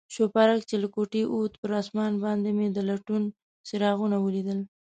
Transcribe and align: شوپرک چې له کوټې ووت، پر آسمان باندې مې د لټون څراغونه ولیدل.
شوپرک 0.13 0.61
چې 0.69 0.75
له 0.81 0.87
کوټې 0.95 1.21
ووت، 1.27 1.53
پر 1.61 1.71
آسمان 1.81 2.13
باندې 2.23 2.49
مې 2.57 2.67
د 2.71 2.77
لټون 2.89 3.23
څراغونه 3.67 4.17
ولیدل. 4.21 4.59